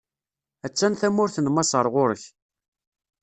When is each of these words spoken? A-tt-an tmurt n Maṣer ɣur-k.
A-tt-an 0.65 0.93
tmurt 1.01 1.37
n 1.39 1.47
Maṣer 1.51 1.85
ɣur-k. 1.93 2.23